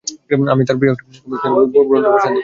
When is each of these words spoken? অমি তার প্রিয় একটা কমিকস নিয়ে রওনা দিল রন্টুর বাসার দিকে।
অমি 0.53 0.63
তার 0.67 0.77
প্রিয় 0.79 0.91
একটা 0.93 1.03
কমিকস 1.03 1.41
নিয়ে 1.41 1.53
রওনা 1.53 1.65
দিল 1.65 1.83
রন্টুর 1.83 2.13
বাসার 2.13 2.29
দিকে। 2.29 2.39